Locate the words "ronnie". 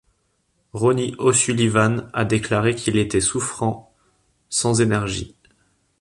0.73-1.13